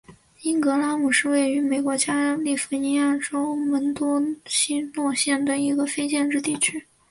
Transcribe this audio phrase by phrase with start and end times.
[0.41, 6.87] 因格拉姆是位于美国加利福尼亚州门多西诺县的一个非建制地区。